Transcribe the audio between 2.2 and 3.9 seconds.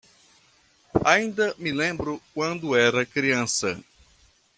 quando era criança.